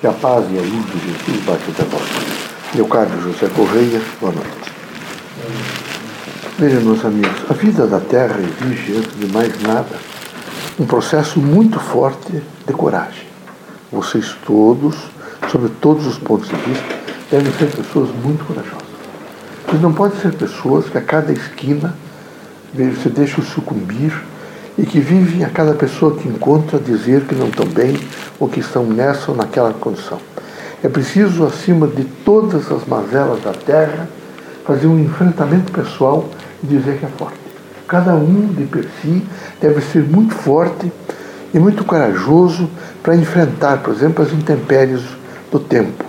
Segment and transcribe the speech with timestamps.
[0.00, 2.08] Que a paz e a luz de Jesus baixe até vós.
[2.72, 4.72] Meu caro José Correia, boa noite.
[6.56, 9.98] Vejam, meus amigos, a vida da Terra exige, antes de mais nada,
[10.78, 13.26] um processo muito forte de coragem.
[13.90, 14.94] Vocês todos,
[15.50, 16.94] sobre todos os pontos de vista,
[17.28, 18.88] devem ser pessoas muito corajosas.
[19.66, 21.92] Vocês não podem ser pessoas que a cada esquina
[23.02, 24.12] se deixam sucumbir
[24.78, 27.98] e que vivem a cada pessoa que encontra dizer que não estão bem
[28.38, 30.18] ou que estão nessa ou naquela condição.
[30.82, 34.08] É preciso, acima de todas as mazelas da terra,
[34.64, 36.28] fazer um enfrentamento pessoal
[36.62, 37.38] e dizer que é forte.
[37.88, 39.26] Cada um de per si
[39.60, 40.92] deve ser muito forte
[41.52, 42.70] e muito corajoso
[43.02, 45.02] para enfrentar, por exemplo, as intempéries
[45.50, 46.04] do tempo.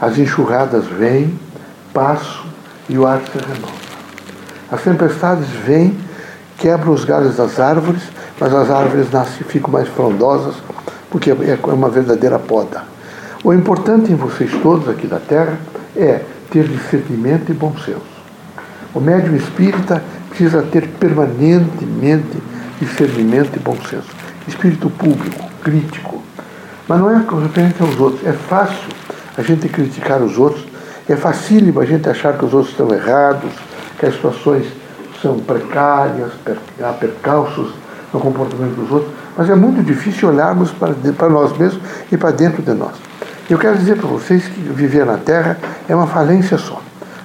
[0.00, 1.36] As enxurradas vêm,
[1.92, 2.44] passam
[2.88, 3.80] e o ar se renova.
[4.70, 5.96] As tempestades vêm
[6.60, 8.02] quebra os galhos das árvores,
[8.38, 10.54] mas as árvores nascem, ficam mais frondosas,
[11.10, 12.82] porque é uma verdadeira poda.
[13.42, 15.58] O importante em vocês todos aqui da Terra
[15.96, 16.20] é
[16.50, 18.20] ter discernimento e bom senso.
[18.94, 22.38] O médium espírita precisa ter permanentemente
[22.78, 24.08] discernimento e bom senso.
[24.46, 26.22] Espírito público, crítico.
[26.86, 28.26] Mas não é referente aos outros.
[28.26, 28.90] É fácil
[29.38, 30.66] a gente criticar os outros,
[31.08, 33.50] é facílimo a gente achar que os outros estão errados,
[33.98, 34.66] que as situações
[35.20, 36.30] são precárias,
[36.82, 37.72] há percalços
[38.12, 42.30] no comportamento dos outros, mas é muito difícil olharmos para, para nós mesmos e para
[42.30, 42.94] dentro de nós.
[43.48, 46.80] Eu quero dizer para vocês que viver na Terra é uma falência só.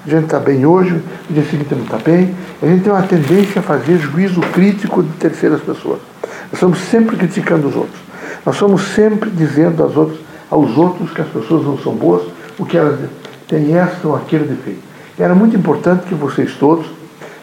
[0.06, 3.02] A gente está bem hoje, o dia seguinte não está bem, a gente tem uma
[3.02, 6.00] tendência a fazer juízo crítico de terceiras pessoas.
[6.22, 8.00] Nós estamos sempre criticando os outros.
[8.46, 10.20] Nós somos sempre dizendo aos outros,
[10.52, 12.24] aos outros que as pessoas não são boas,
[12.60, 13.00] o que elas
[13.48, 14.82] têm esta ou aquele defeito.
[15.18, 16.86] Era muito importante que vocês todos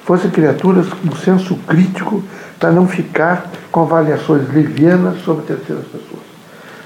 [0.04, 2.22] fossem criaturas com senso crítico
[2.58, 6.22] para não ficar com avaliações levianas sobre terceiras pessoas.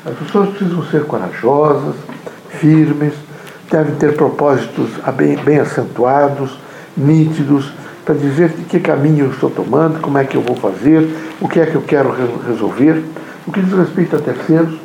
[0.04, 1.94] As pessoas precisam ser corajosas,
[2.50, 3.12] firmes,
[3.70, 6.56] devem ter propósitos bem, bem acentuados,
[6.96, 7.72] nítidos,
[8.04, 11.48] para dizer de que caminho eu estou tomando, como é que eu vou fazer, o
[11.48, 12.14] que é que eu quero
[12.46, 13.04] resolver.
[13.46, 14.78] O que diz respeito a terceiros,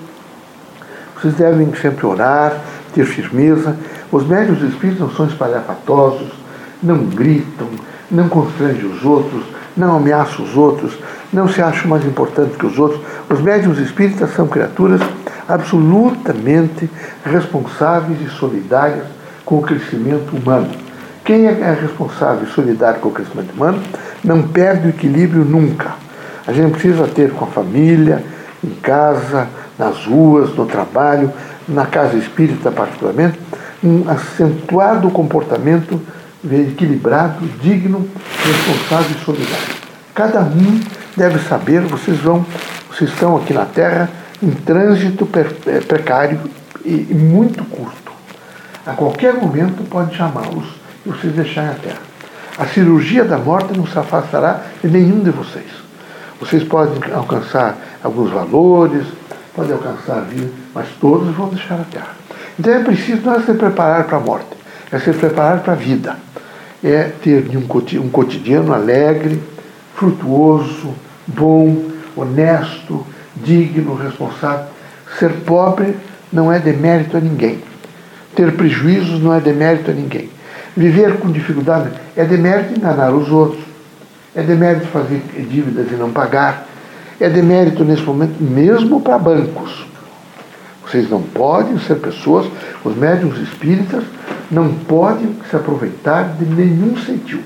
[1.16, 2.60] vocês devem sempre orar,
[2.94, 3.76] ter firmeza.
[4.12, 6.30] Os médios espíritos não são espalhafatosos,
[6.82, 7.68] não gritam,
[8.12, 9.44] não constrange os outros,
[9.76, 10.98] não ameaça os outros,
[11.32, 13.02] não se acha mais importante que os outros.
[13.30, 15.02] Os médiums espíritas são criaturas
[15.48, 16.90] absolutamente
[17.24, 19.06] responsáveis e solidárias
[19.46, 20.70] com o crescimento humano.
[21.24, 23.82] Quem é responsável e solidário com o crescimento humano
[24.24, 25.94] não perde o equilíbrio nunca.
[26.46, 28.24] A gente precisa ter com a família,
[28.64, 29.48] em casa,
[29.78, 31.32] nas ruas, no trabalho,
[31.68, 33.40] na casa espírita particularmente,
[33.84, 36.00] um acentuado comportamento
[36.44, 38.08] equilibrado, digno,
[38.44, 39.76] responsável e solidário.
[40.14, 40.80] Cada um
[41.16, 42.46] deve saber, vocês vão,
[42.90, 44.10] vocês estão aqui na Terra
[44.42, 45.28] em trânsito
[45.68, 46.40] é, precário
[46.84, 48.12] e muito curto.
[48.86, 50.66] A qualquer momento pode chamá-los
[51.06, 52.02] e vocês deixarem a Terra.
[52.58, 55.82] A cirurgia da morte não se afastará de nenhum de vocês.
[56.40, 59.06] Vocês podem alcançar alguns valores,
[59.56, 62.16] podem alcançar a vida, mas todos vão deixar a Terra.
[62.60, 64.48] Então é preciso é se preparar para a morte,
[64.92, 66.18] é se preparar para a vida
[66.84, 67.46] é ter
[68.00, 69.40] um cotidiano alegre,
[69.96, 70.94] frutuoso,
[71.28, 71.86] bom,
[72.16, 74.66] honesto, digno, responsável.
[75.20, 75.96] Ser pobre
[76.34, 77.60] não é demérito a ninguém.
[78.36, 80.30] Ter prejuízos não é demérito a ninguém.
[80.76, 83.64] Viver com dificuldade é demérito enganar os outros.
[84.34, 86.66] É demérito fazer dívidas e não pagar.
[87.20, 89.86] É demérito nesse momento mesmo para bancos.
[90.92, 92.46] Vocês não podem ser pessoas,
[92.84, 94.04] os médiums espíritas
[94.52, 97.44] não podem se aproveitar de nenhum sentido.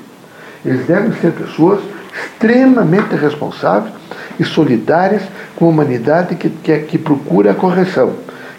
[0.66, 1.80] Eles devem ser pessoas
[2.12, 3.94] extremamente responsáveis
[4.40, 5.22] e solidárias
[5.56, 8.14] com a humanidade que, que, que procura a correção,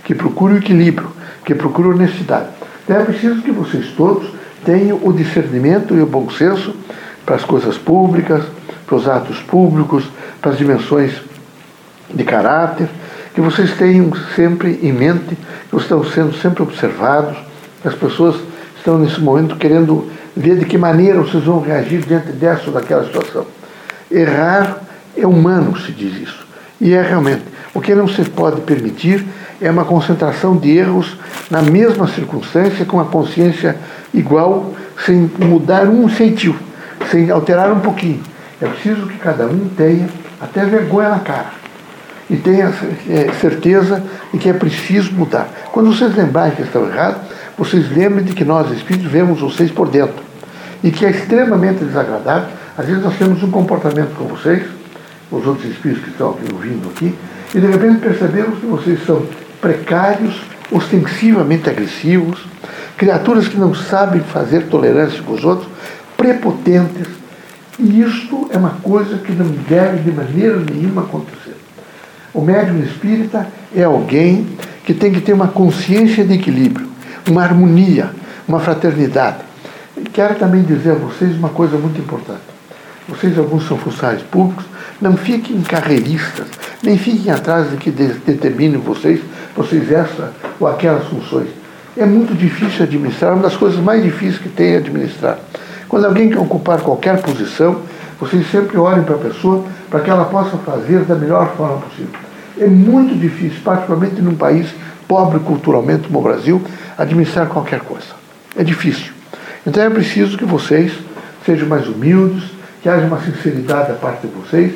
[0.05, 1.11] que procura o equilíbrio,
[1.45, 2.51] que procura a honestidade.
[2.89, 4.31] É preciso que vocês todos
[4.65, 6.77] tenham o discernimento e o bom senso
[7.25, 8.45] para as coisas públicas,
[8.87, 10.05] para os atos públicos,
[10.41, 11.13] para as dimensões
[12.15, 12.89] de caráter,
[13.37, 15.37] que vocês tenham sempre em mente
[15.69, 17.37] que estão sendo sempre observados,
[17.85, 18.35] as pessoas
[18.79, 23.05] estão nesse momento querendo ver de que maneira vocês vão reagir diante dessa ou daquela
[23.05, 23.47] situação.
[24.11, 24.79] Errar
[25.15, 26.47] é humano, se diz isso.
[26.81, 27.43] E é realmente.
[27.75, 29.27] O que não se pode permitir
[29.61, 31.19] é uma concentração de erros
[31.51, 33.77] na mesma circunstância, com a consciência
[34.15, 34.73] igual,
[35.05, 36.59] sem mudar um sentido,
[37.11, 38.23] sem alterar um pouquinho.
[38.63, 40.09] É preciso que cada um tenha
[40.41, 41.66] até vergonha na cara
[42.29, 42.73] e tenha
[43.09, 44.03] é, certeza
[44.33, 45.49] de que é preciso mudar.
[45.73, 47.21] Quando vocês lembrarem que estão errados,
[47.57, 50.25] vocês lembrem de que nós, espíritos, vemos vocês por dentro.
[50.83, 52.49] E que é extremamente desagradável.
[52.77, 54.63] Às vezes nós temos um comportamento com vocês,
[55.31, 57.15] os outros espíritos que estão aqui ouvindo aqui,
[57.55, 59.27] e de repente percebemos que vocês são
[59.61, 60.41] precários,
[60.71, 62.41] ostensivamente agressivos,
[62.97, 65.69] criaturas que não sabem fazer tolerância com os outros,
[66.17, 67.09] prepotentes.
[67.79, 71.57] E isto é uma coisa que não deve de maneira nenhuma acontecer.
[72.35, 74.47] O médium espírita é alguém
[74.85, 76.89] que tem que ter uma consciência de equilíbrio,
[77.29, 78.11] uma harmonia,
[78.47, 79.39] uma fraternidade.
[80.13, 82.41] Quero também dizer a vocês uma coisa muito importante.
[83.09, 84.65] Vocês, alguns são funcionários públicos,
[85.01, 86.47] não fiquem carreiristas,
[86.83, 89.21] nem fiquem atrás de que determinem vocês,
[89.57, 91.49] vocês essa ou aquelas funções.
[91.97, 95.39] É muito difícil administrar, uma das coisas mais difíceis que tem é administrar.
[95.89, 97.81] Quando alguém quer ocupar qualquer posição,
[98.19, 102.15] vocês sempre olhem para a pessoa para que ela possa fazer da melhor forma possível.
[102.59, 104.69] É muito difícil, particularmente num país
[105.07, 106.63] pobre culturalmente como o Brasil,
[106.97, 108.07] administrar qualquer coisa.
[108.57, 109.13] É difícil.
[109.67, 110.93] Então é preciso que vocês
[111.45, 112.45] sejam mais humildes,
[112.83, 114.73] que haja uma sinceridade da parte de vocês,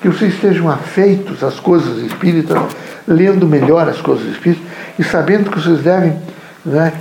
[0.00, 2.56] que vocês estejam afeitos às coisas espíritas,
[3.06, 4.64] lendo melhor as coisas espíritas
[4.98, 6.16] e sabendo que vocês devem
[6.64, 6.92] né,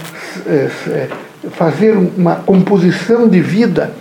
[0.46, 1.10] é, é,
[1.52, 3.92] fazer uma composição de vida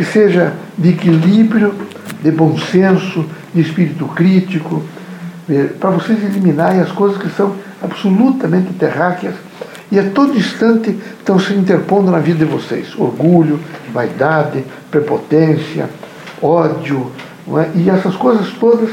[0.00, 1.74] que seja de equilíbrio,
[2.22, 4.82] de bom senso, de espírito crítico,
[5.78, 9.34] para vocês eliminarem as coisas que são absolutamente terráqueas
[9.92, 12.98] e a todo instante estão se interpondo na vida de vocês.
[12.98, 13.60] Orgulho,
[13.92, 15.90] vaidade, prepotência,
[16.40, 17.12] ódio,
[17.58, 17.68] é?
[17.74, 18.88] e essas coisas todas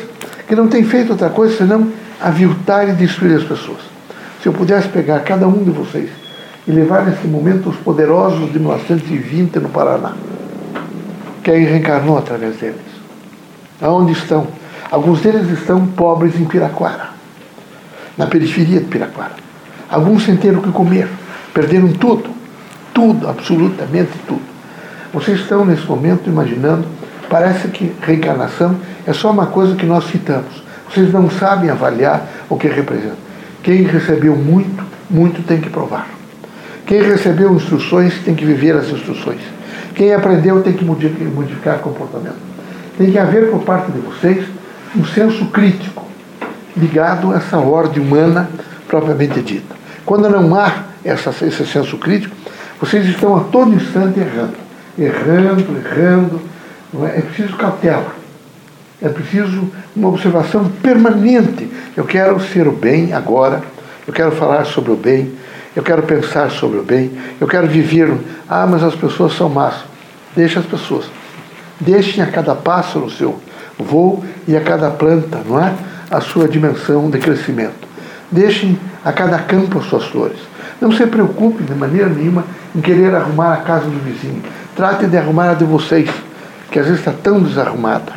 [0.45, 1.89] que não têm feito outra coisa senão
[2.19, 3.79] aviltar e destruir as pessoas.
[4.41, 6.09] Se eu pudesse pegar cada um de vocês
[6.67, 10.11] e levar nesse momento os poderosos de 1920 no Paraná,
[11.47, 12.75] que aí reencarnou através deles.
[13.81, 14.47] Aonde estão?
[14.91, 17.11] Alguns deles estão pobres em Piraquara,
[18.17, 19.31] na periferia de Piraquara.
[19.89, 21.07] Alguns sem ter o que comer,
[21.53, 22.29] perderam tudo,
[22.93, 24.41] tudo, absolutamente tudo.
[25.13, 26.85] Vocês estão nesse momento imaginando,
[27.29, 30.61] parece que reencarnação é só uma coisa que nós citamos.
[30.89, 33.15] Vocês não sabem avaliar o que representa.
[33.63, 36.09] Quem recebeu muito, muito tem que provar.
[36.85, 39.56] Quem recebeu instruções tem que viver as instruções.
[39.97, 42.37] Quem aprendeu tem que modificar comportamento.
[42.99, 44.45] Tem que haver por parte de vocês
[44.95, 46.05] um senso crítico
[46.77, 48.47] ligado a essa ordem humana
[48.87, 49.75] propriamente dita.
[50.05, 52.35] Quando não há essa, esse senso crítico,
[52.79, 54.53] vocês estão a todo instante errando.
[54.99, 56.41] Errando, errando.
[57.03, 57.17] É?
[57.17, 58.15] é preciso cautela.
[59.01, 61.67] É preciso uma observação permanente.
[61.95, 63.63] Eu quero ser o bem agora,
[64.05, 65.33] eu quero falar sobre o bem,
[65.77, 68.11] eu quero pensar sobre o bem, eu quero viver.
[68.49, 69.75] Ah, mas as pessoas são más.
[70.35, 71.05] Deixe as pessoas.
[71.79, 73.39] Deixem a cada passo no seu
[73.77, 75.71] voo e a cada planta, não é?
[76.09, 77.87] A sua dimensão de crescimento.
[78.31, 80.39] Deixem a cada campo as suas flores.
[80.81, 82.43] Não se preocupem de maneira nenhuma
[82.75, 84.41] em querer arrumar a casa do vizinho.
[84.75, 86.09] Tratem de arrumar a de vocês,
[86.71, 88.13] que às vezes está tão desarrumada.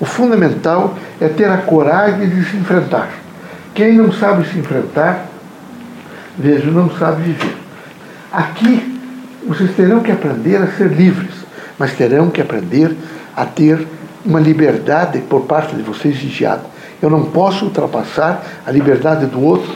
[0.00, 3.10] O fundamental é ter a coragem de se enfrentar.
[3.74, 5.33] Quem não sabe se enfrentar,
[6.38, 7.56] veja, não sabe viver.
[8.32, 9.00] Aqui,
[9.46, 11.34] vocês terão que aprender a ser livres,
[11.78, 12.94] mas terão que aprender
[13.36, 13.86] a ter
[14.24, 16.62] uma liberdade por parte de vocês vigiada.
[17.00, 19.70] Eu não posso ultrapassar a liberdade do outro,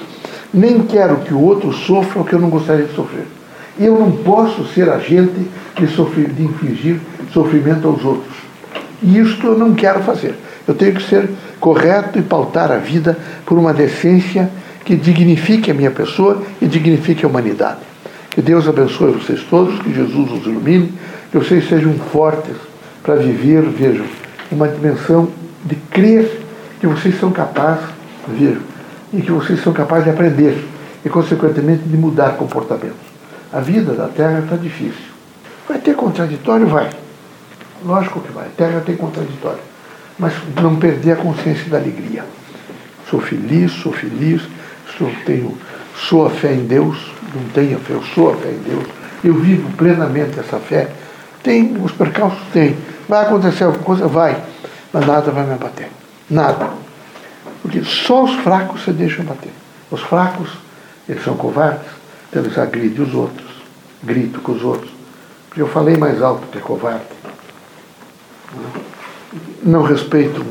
[0.53, 3.27] nem quero que o outro sofra o que eu não gostaria de sofrer.
[3.79, 7.01] Eu não posso ser agente de, sofrer, de infligir
[7.33, 8.37] sofrimento aos outros.
[9.03, 10.35] E isto eu não quero fazer.
[10.67, 11.29] Eu tenho que ser
[11.61, 14.51] correto e pautar a vida por uma decência
[14.89, 17.81] que dignifique a minha pessoa e dignifique a humanidade.
[18.31, 20.95] Que Deus abençoe vocês todos, que Jesus os ilumine,
[21.31, 22.57] que vocês sejam fortes
[23.03, 24.07] para viver, vejam,
[24.51, 25.29] uma dimensão
[25.63, 26.41] de crer
[26.81, 27.85] que vocês são capazes,
[28.29, 28.63] vejam,
[29.13, 30.57] e que vocês são capazes de aprender
[31.05, 32.97] e, consequentemente, de mudar comportamentos.
[33.53, 35.13] A vida da Terra está difícil.
[35.69, 36.67] Vai ter contraditório?
[36.67, 36.89] Vai.
[37.85, 38.47] Lógico que vai.
[38.47, 39.61] A Terra tem contraditório.
[40.19, 42.25] Mas não perder a consciência da alegria.
[43.11, 44.43] Sou feliz, sou feliz,
[44.99, 45.57] sou, tenho,
[45.95, 48.85] sou a fé em Deus, não tenho fé, eu sou a fé em Deus.
[49.23, 50.91] Eu vivo plenamente essa fé.
[51.43, 52.41] Tem os percalços?
[52.53, 52.77] Tem.
[53.09, 54.07] Vai acontecer alguma coisa?
[54.07, 54.41] Vai.
[54.93, 55.89] Mas nada vai me abater.
[56.29, 56.71] Nada.
[57.63, 59.53] Porque só os fracos se deixam bater.
[59.91, 60.51] Os fracos,
[61.09, 61.87] eles são covardes,
[62.29, 63.47] então eles agridem os outros,
[64.03, 64.91] gritam com os outros.
[65.49, 67.05] Porque eu falei mais alto que covarde.
[69.63, 70.45] Não respeito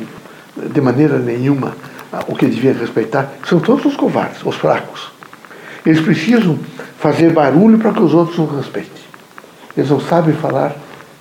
[0.56, 1.76] de maneira nenhuma
[2.28, 3.30] o que devia respeitar.
[3.48, 5.12] São todos os covardes, os fracos.
[5.86, 6.58] Eles precisam
[7.00, 8.92] fazer barulho para que os outros os respeitem.
[9.76, 10.76] Eles não sabem falar,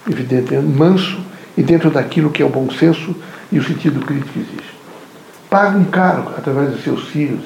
[0.09, 1.19] evidentemente, manso
[1.57, 3.15] e dentro daquilo que é o bom senso
[3.53, 4.77] e o sentido crítico exige.
[5.49, 7.41] Pagam caro através de seus filhos,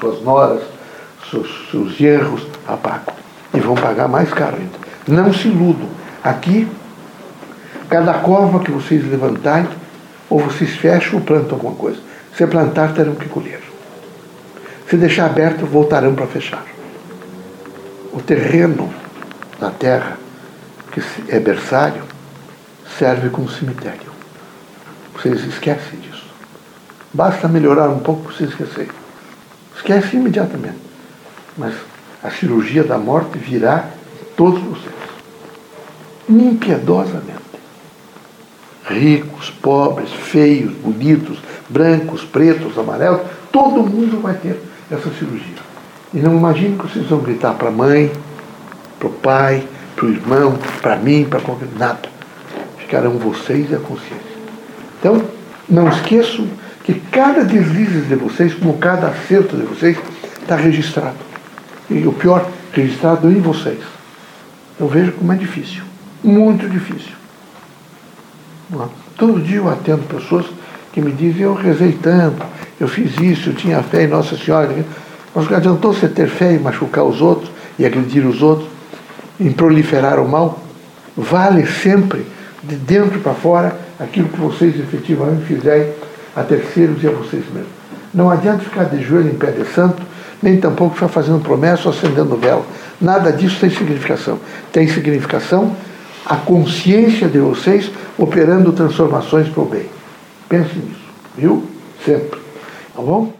[0.00, 0.62] suas noras,
[1.30, 3.14] seus, seus erros, apagam.
[3.52, 5.22] E vão pagar mais caro ainda.
[5.22, 5.88] Não se iludam.
[6.24, 6.66] Aqui,
[7.88, 9.68] cada cova que vocês levantarem,
[10.30, 11.98] ou vocês fecham ou plantam alguma coisa.
[12.36, 13.60] Se plantar, terão que colher.
[14.88, 16.64] Se deixar aberto, voltarão para fechar.
[18.12, 18.92] O terreno
[19.60, 20.18] na terra,
[20.90, 22.02] que é berçário,
[22.98, 24.12] serve como cemitério.
[25.14, 26.26] Vocês esquecem disso.
[27.12, 28.90] Basta melhorar um pouco para vocês esquecerem.
[29.76, 30.78] Esquece imediatamente.
[31.56, 31.74] Mas
[32.22, 33.90] a cirurgia da morte virá
[34.36, 34.94] todos vocês.
[36.28, 37.40] Impiedosamente.
[38.84, 41.38] Ricos, pobres, feios, bonitos,
[41.72, 44.60] brancos, pretos, amarelos, todo mundo vai ter
[44.90, 45.62] essa cirurgia.
[46.12, 48.12] E não imagine que vocês vão gritar para a mãe,
[48.98, 51.68] para o pai, para o irmão, para mim, para qualquer.
[51.78, 52.10] Nada.
[52.76, 54.32] Ficarão vocês e a consciência.
[54.98, 55.22] Então,
[55.68, 56.46] não esqueçam
[56.84, 59.96] que cada deslize de vocês, como cada acerto de vocês,
[60.40, 61.16] está registrado.
[61.88, 63.80] E o pior, registrado em vocês.
[64.78, 65.82] Eu vejo como é difícil.
[66.22, 67.12] Muito difícil.
[69.16, 70.46] Todo dia eu atendo pessoas
[70.92, 72.44] que me dizem, eu rezei tanto,
[72.80, 74.74] eu fiz isso, eu tinha fé em Nossa Senhora.
[75.34, 78.68] Mas adiantou você ter fé e machucar os outros e agredir os outros,
[79.40, 80.60] em proliferar o mal?
[81.16, 82.26] Vale sempre,
[82.62, 85.92] de dentro para fora, aquilo que vocês efetivamente fizerem
[86.36, 87.72] a terceiros e a vocês mesmos.
[88.12, 90.02] Não adianta ficar de joelho em pé de santo,
[90.42, 92.64] nem tampouco ficar fazendo promessa ou acendendo vela.
[93.00, 94.38] Nada disso tem significação.
[94.70, 95.74] Tem significação
[96.26, 99.86] a consciência de vocês operando transformações para o bem.
[100.52, 101.00] Pense nisso,
[101.34, 101.66] viu?
[102.04, 102.38] Sempre.
[102.94, 103.32] Tá bom?